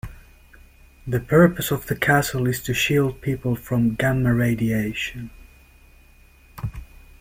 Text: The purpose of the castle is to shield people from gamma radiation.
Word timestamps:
The 1.05 1.19
purpose 1.19 1.69
of 1.69 1.85
the 1.85 1.95
castle 1.95 2.47
is 2.47 2.63
to 2.63 2.73
shield 2.73 3.21
people 3.21 3.55
from 3.55 3.93
gamma 3.93 4.33
radiation. 4.33 5.29